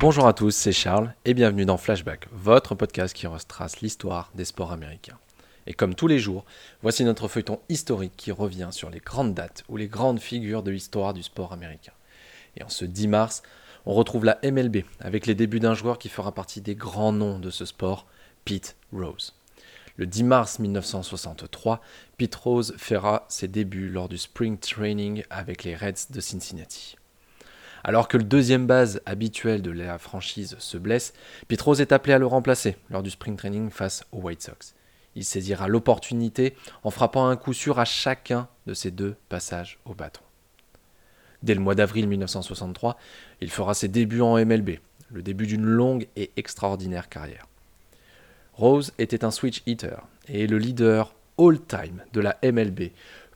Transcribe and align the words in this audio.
Bonjour 0.00 0.26
à 0.26 0.32
tous, 0.32 0.52
c'est 0.52 0.72
Charles 0.72 1.12
et 1.26 1.34
bienvenue 1.34 1.66
dans 1.66 1.76
Flashback, 1.76 2.26
votre 2.32 2.74
podcast 2.74 3.14
qui 3.14 3.26
retrace 3.26 3.82
l'histoire 3.82 4.30
des 4.34 4.46
sports 4.46 4.72
américains. 4.72 5.18
Et 5.66 5.74
comme 5.74 5.94
tous 5.94 6.06
les 6.06 6.18
jours, 6.18 6.46
voici 6.80 7.04
notre 7.04 7.28
feuilleton 7.28 7.60
historique 7.68 8.14
qui 8.16 8.32
revient 8.32 8.70
sur 8.70 8.88
les 8.88 9.00
grandes 9.00 9.34
dates 9.34 9.62
ou 9.68 9.76
les 9.76 9.88
grandes 9.88 10.18
figures 10.18 10.62
de 10.62 10.70
l'histoire 10.70 11.12
du 11.12 11.22
sport 11.22 11.52
américain. 11.52 11.92
Et 12.56 12.62
en 12.62 12.70
ce 12.70 12.86
10 12.86 13.08
mars, 13.08 13.42
on 13.84 13.92
retrouve 13.92 14.24
la 14.24 14.38
MLB 14.42 14.84
avec 15.00 15.26
les 15.26 15.34
débuts 15.34 15.60
d'un 15.60 15.74
joueur 15.74 15.98
qui 15.98 16.08
fera 16.08 16.32
partie 16.32 16.62
des 16.62 16.76
grands 16.76 17.12
noms 17.12 17.38
de 17.38 17.50
ce 17.50 17.66
sport, 17.66 18.06
Pete 18.46 18.76
Rose. 18.94 19.34
Le 19.96 20.06
10 20.06 20.24
mars 20.24 20.58
1963, 20.60 21.82
Pete 22.16 22.36
Rose 22.36 22.74
fera 22.78 23.26
ses 23.28 23.48
débuts 23.48 23.90
lors 23.90 24.08
du 24.08 24.16
Spring 24.16 24.56
Training 24.56 25.24
avec 25.28 25.62
les 25.62 25.76
Reds 25.76 26.08
de 26.08 26.22
Cincinnati. 26.22 26.96
Alors 27.82 28.08
que 28.08 28.16
le 28.16 28.24
deuxième 28.24 28.66
base 28.66 29.00
habituel 29.06 29.62
de 29.62 29.70
la 29.70 29.98
franchise 29.98 30.56
se 30.58 30.76
blesse, 30.76 31.14
Pete 31.48 31.60
Rose 31.62 31.80
est 31.80 31.92
appelé 31.92 32.12
à 32.12 32.18
le 32.18 32.26
remplacer 32.26 32.76
lors 32.90 33.02
du 33.02 33.10
Spring 33.10 33.36
Training 33.36 33.70
face 33.70 34.04
aux 34.12 34.18
White 34.18 34.42
Sox. 34.42 34.74
Il 35.16 35.24
saisira 35.24 35.66
l'opportunité 35.66 36.54
en 36.84 36.90
frappant 36.90 37.26
un 37.26 37.36
coup 37.36 37.52
sûr 37.52 37.78
à 37.78 37.84
chacun 37.84 38.48
de 38.66 38.74
ses 38.74 38.90
deux 38.90 39.16
passages 39.28 39.78
au 39.84 39.94
bâton. 39.94 40.22
Dès 41.42 41.54
le 41.54 41.60
mois 41.60 41.74
d'avril 41.74 42.06
1963, 42.06 42.98
il 43.40 43.50
fera 43.50 43.74
ses 43.74 43.88
débuts 43.88 44.20
en 44.20 44.36
MLB, 44.36 44.78
le 45.10 45.22
début 45.22 45.46
d'une 45.46 45.64
longue 45.64 46.06
et 46.16 46.30
extraordinaire 46.36 47.08
carrière. 47.08 47.46
Rose 48.52 48.92
était 48.98 49.24
un 49.24 49.30
switch 49.30 49.62
hitter 49.66 49.96
et 50.28 50.46
le 50.46 50.58
leader 50.58 51.14
all-time 51.38 52.02
de 52.12 52.20
la 52.20 52.36
MLB 52.44 52.90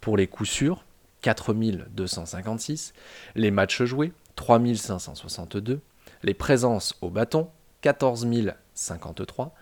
pour 0.00 0.16
les 0.16 0.26
coups 0.26 0.48
sûrs, 0.48 0.84
4256, 1.20 2.94
les 3.34 3.50
matchs 3.50 3.82
joués, 3.82 4.12
3562, 4.40 5.80
les 6.22 6.32
présences 6.32 6.94
au 7.02 7.10
bâton, 7.10 7.50
14053, 7.82 9.54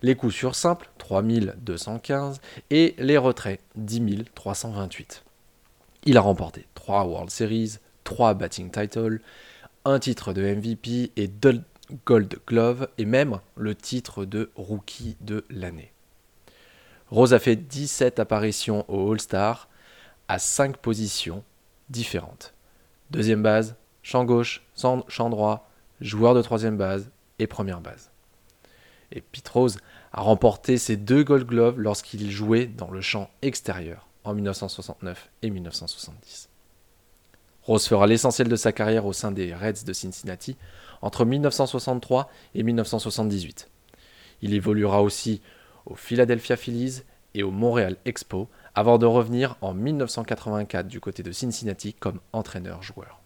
les 0.00 0.14
coups 0.14 0.34
sûrs 0.34 0.54
simples, 0.54 0.88
3215, 0.96 2.40
et 2.70 2.94
les 2.96 3.18
retraits, 3.18 3.60
10 3.76 4.24
328. 4.34 5.24
Il 6.04 6.16
a 6.16 6.22
remporté 6.22 6.66
3 6.72 7.04
World 7.04 7.28
Series, 7.28 7.74
3 8.04 8.32
batting 8.32 8.70
titles, 8.70 9.20
un 9.84 9.98
titre 9.98 10.32
de 10.32 10.40
MVP 10.40 11.12
et 11.16 11.28
deux 11.28 11.60
Gold 12.06 12.38
Glove, 12.46 12.88
et 12.96 13.04
même 13.04 13.40
le 13.56 13.74
titre 13.74 14.24
de 14.24 14.50
Rookie 14.56 15.18
de 15.20 15.44
l'année. 15.50 15.92
Rose 17.10 17.34
a 17.34 17.38
fait 17.38 17.56
17 17.56 18.20
apparitions 18.20 18.86
au 18.88 19.12
All-Star 19.12 19.68
à 20.28 20.38
5 20.38 20.78
positions 20.78 21.44
différentes. 21.90 22.54
Deuxième 23.10 23.42
base, 23.42 23.76
champ 24.04 24.24
gauche, 24.24 24.62
champ 24.76 25.30
droit, 25.30 25.68
joueur 26.00 26.34
de 26.34 26.42
troisième 26.42 26.76
base 26.76 27.10
et 27.40 27.48
première 27.48 27.80
base. 27.80 28.10
Et 29.10 29.20
Pete 29.22 29.48
Rose 29.48 29.78
a 30.12 30.20
remporté 30.20 30.78
ses 30.78 30.96
deux 30.96 31.24
Gold 31.24 31.46
Gloves 31.46 31.80
lorsqu'il 31.80 32.30
jouait 32.30 32.66
dans 32.66 32.90
le 32.90 33.00
champ 33.00 33.30
extérieur 33.42 34.06
en 34.22 34.34
1969 34.34 35.30
et 35.42 35.50
1970. 35.50 36.50
Rose 37.62 37.86
fera 37.86 38.06
l'essentiel 38.06 38.48
de 38.48 38.56
sa 38.56 38.72
carrière 38.72 39.06
au 39.06 39.14
sein 39.14 39.32
des 39.32 39.54
Reds 39.54 39.84
de 39.86 39.92
Cincinnati 39.94 40.56
entre 41.00 41.24
1963 41.24 42.30
et 42.54 42.62
1978. 42.62 43.70
Il 44.42 44.52
évoluera 44.52 45.02
aussi 45.02 45.40
au 45.86 45.94
Philadelphia 45.94 46.56
Phillies 46.56 47.02
et 47.32 47.42
au 47.42 47.50
Montréal 47.50 47.96
Expo 48.04 48.48
avant 48.74 48.98
de 48.98 49.06
revenir 49.06 49.56
en 49.62 49.72
1984 49.72 50.88
du 50.88 51.00
côté 51.00 51.22
de 51.22 51.32
Cincinnati 51.32 51.94
comme 51.94 52.20
entraîneur-joueur. 52.32 53.23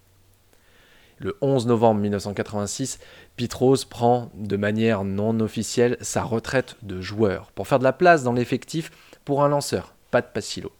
Le 1.18 1.36
11 1.40 1.66
novembre 1.66 2.00
1986, 2.00 3.00
Pete 3.36 3.54
prend 3.88 4.30
de 4.34 4.56
manière 4.56 5.04
non 5.04 5.40
officielle 5.40 5.96
sa 6.00 6.22
retraite 6.22 6.76
de 6.82 7.00
joueur 7.00 7.50
pour 7.52 7.66
faire 7.66 7.80
de 7.80 7.84
la 7.84 7.92
place 7.92 8.22
dans 8.22 8.32
l'effectif 8.32 8.90
pour 9.24 9.42
un 9.42 9.48
lanceur, 9.48 9.94
Pat 10.10 10.32
Pasilo. 10.32 10.72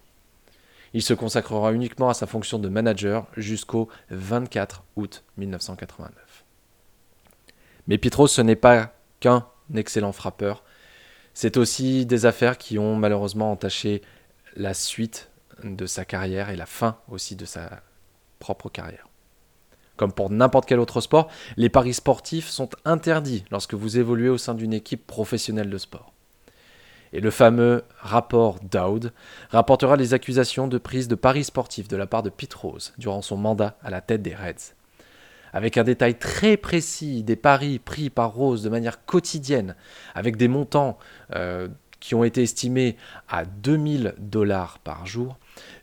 Il 0.94 1.03
se 1.03 1.12
consacrera 1.12 1.72
uniquement 1.72 2.09
à 2.09 2.15
sa 2.15 2.26
fonction 2.26 2.59
de 2.59 2.69
manager 2.69 3.26
jusqu'au 3.37 3.88
24 4.10 4.84
août 4.97 5.25
1989. 5.37 6.12
Mais 7.88 7.99
Pete 7.99 8.15
Rose, 8.15 8.31
ce 8.31 8.41
n'est 8.41 8.56
pas 8.56 8.94
qu'un 9.20 9.47
excellent 9.75 10.12
frappeur, 10.12 10.62
c'est 11.34 11.56
aussi 11.56 12.06
des 12.06 12.26
affaires 12.26 12.59
qui 12.59 12.78
ont 12.78 12.97
malheureusement 12.97 13.53
entaché 13.53 14.03
la 14.56 14.75
suite 14.75 15.31
de 15.65 15.87
sa 15.87 16.05
carrière 16.05 16.50
et 16.50 16.56
la 16.56 16.66
fin 16.66 16.99
aussi 17.09 17.37
de 17.37 17.44
sa 17.44 17.82
propre 18.38 18.69
carrière. 18.69 19.07
Comme 19.98 20.12
pour 20.12 20.31
n'importe 20.31 20.66
quel 20.66 20.78
autre 20.78 21.03
sport, 21.03 21.28
les 21.56 21.69
paris 21.69 21.92
sportifs 21.92 22.48
sont 22.48 22.70
interdits 22.84 23.44
lorsque 23.50 23.75
vous 23.75 23.98
évoluez 23.98 24.28
au 24.28 24.38
sein 24.38 24.54
d'une 24.54 24.72
équipe 24.72 25.06
professionnelle 25.06 25.69
de 25.69 25.76
sport. 25.76 26.12
Et 27.12 27.20
le 27.20 27.32
fameux 27.32 27.82
rapport 27.98 28.60
Dowd 28.62 29.12
rapportera 29.50 29.97
les 29.97 30.14
accusations 30.14 30.69
de 30.69 30.78
prise 30.78 31.08
de 31.08 31.16
paris 31.16 31.42
sportifs 31.42 31.88
de 31.88 31.97
la 31.97 32.06
part 32.06 32.22
de 32.22 32.31
Pete 32.31 32.54
Rose 32.54 32.94
durant 32.97 33.22
son 33.22 33.37
mandat 33.37 33.76
à 33.82 33.91
la 33.91 34.00
tête 34.00 34.22
des 34.22 34.37
Reds. 34.37 34.75
Avec 35.53 35.76
un 35.78 35.84
détail 35.84 36.16
très 36.16 36.56
précis 36.56 37.25
des 37.25 37.37
paris 37.37 37.81
pris 37.81 38.08
par 38.08 38.34
Rose 38.34 38.62
de 38.62 38.69
manière 38.69 39.04
quotidienne, 39.04 39.75
avec 40.14 40.37
des 40.37 40.47
montants 40.47 40.97
euh, 41.34 41.66
qui 41.98 42.14
ont 42.14 42.22
été 42.22 42.42
estimés 42.44 42.97
à 43.28 43.44
2000 43.47 44.14
dollars 44.19 44.78
par 44.78 45.06
jour, 45.06 45.38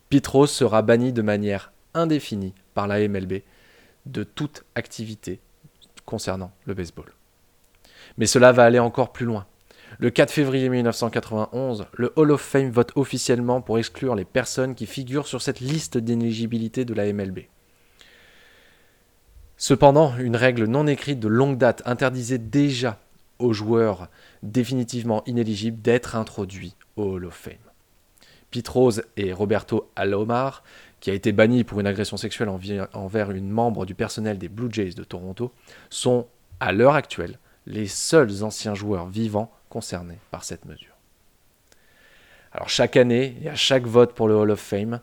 Pete 0.09 0.27
Rose 0.27 0.51
sera 0.51 0.83
banni 0.83 1.11
de 1.11 1.21
manière 1.21 1.73
indéfinie 1.93 2.53
par 2.75 2.87
la 2.87 3.05
MLB 3.05 3.41
de 4.05 4.23
toute 4.23 4.63
activité 4.75 5.39
concernant 6.05 6.51
le 6.65 6.73
baseball. 6.73 7.11
Mais 8.17 8.25
cela 8.25 8.51
va 8.51 8.63
aller 8.63 8.79
encore 8.79 9.11
plus 9.11 9.25
loin. 9.25 9.45
Le 9.99 10.09
4 10.09 10.31
février 10.31 10.67
1991, 10.67 11.85
le 11.93 12.11
Hall 12.15 12.31
of 12.31 12.41
Fame 12.41 12.69
vote 12.69 12.91
officiellement 12.95 13.61
pour 13.61 13.77
exclure 13.77 14.15
les 14.15 14.25
personnes 14.25 14.75
qui 14.75 14.85
figurent 14.85 15.27
sur 15.27 15.41
cette 15.41 15.59
liste 15.59 15.97
d'inéligibilité 15.97 16.85
de 16.85 16.93
la 16.93 17.11
MLB. 17.11 17.41
Cependant, 19.57 20.17
une 20.17 20.35
règle 20.35 20.65
non 20.65 20.85
écrite 20.85 21.19
de 21.19 21.29
longue 21.29 21.57
date 21.57 21.81
interdisait 21.85 22.37
déjà 22.37 22.99
aux 23.39 23.53
joueurs 23.53 24.09
définitivement 24.43 25.23
inéligibles 25.25 25.81
d'être 25.81 26.15
introduits 26.15 26.75
au 26.97 27.13
Hall 27.13 27.25
of 27.25 27.33
Fame. 27.33 27.64
Pete 28.51 28.67
Rose 28.67 29.03
et 29.17 29.33
Roberto 29.33 29.89
Alomar 29.95 30.63
qui 31.05 31.11
a 31.11 31.13
été 31.13 31.33
banni 31.33 31.63
pour 31.63 31.79
une 31.79 31.85
agression 31.85 32.17
sexuelle 32.17 32.49
envers 32.49 33.29
une 33.29 33.51
membre 33.51 33.85
du 33.85 33.93
personnel 33.93 34.39
des 34.39 34.49
Blue 34.49 34.69
Jays 34.71 34.95
de 34.95 35.03
Toronto, 35.03 35.51
sont 35.91 36.25
à 36.59 36.71
l'heure 36.71 36.95
actuelle 36.95 37.37
les 37.67 37.85
seuls 37.85 38.43
anciens 38.43 38.73
joueurs 38.73 39.05
vivants 39.05 39.51
concernés 39.69 40.17
par 40.31 40.43
cette 40.43 40.65
mesure. 40.65 40.95
Alors 42.51 42.69
chaque 42.69 42.97
année 42.97 43.37
et 43.43 43.49
à 43.49 43.55
chaque 43.55 43.85
vote 43.85 44.13
pour 44.13 44.27
le 44.27 44.35
Hall 44.35 44.49
of 44.49 44.59
Fame, 44.59 44.99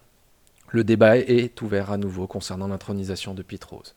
le 0.71 0.83
débat 0.83 1.19
est 1.19 1.63
ouvert 1.63 1.93
à 1.93 1.99
nouveau 1.99 2.27
concernant 2.27 2.67
l'intronisation 2.67 3.33
de 3.33 3.43
Pete 3.43 3.63
Rose. 3.63 3.95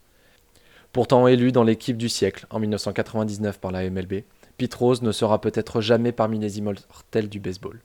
Pourtant 0.92 1.28
élu 1.28 1.52
dans 1.52 1.64
l'équipe 1.64 1.98
du 1.98 2.10
siècle 2.10 2.46
en 2.52 2.60
1999 2.60 3.60
par 3.60 3.72
la 3.72 3.90
MLB, 3.90 4.26
Pete 4.58 4.74
Rose 4.76 5.02
ne 5.02 5.12
sera 5.12 5.42
peut-être 5.42 5.82
jamais 5.82 6.12
parmi 6.12 6.38
les 6.38 6.60
immortels 6.60 7.30
du 7.30 7.40
baseball, 7.40 7.80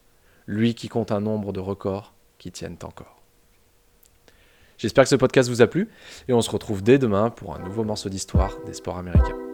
lui 0.47 0.75
qui 0.75 0.89
compte 0.89 1.13
un 1.13 1.21
nombre 1.21 1.53
de 1.53 1.61
records 1.61 2.15
qui 2.39 2.51
tiennent 2.53 2.79
encore. 2.83 3.21
J'espère 4.79 5.05
que 5.05 5.11
ce 5.11 5.17
podcast 5.17 5.51
vous 5.51 5.61
a 5.61 5.67
plu 5.67 5.91
et 6.27 6.33
on 6.33 6.41
se 6.41 6.51
retrouve 6.51 6.83
dès 6.83 6.99
demain 6.99 7.29
pour 7.29 7.55
un 7.55 7.59
nouveau 7.59 7.85
morceau 7.85 8.09
d'histoire 8.09 8.59
des 8.65 8.73
sports 8.73 8.97
américains. 8.97 9.50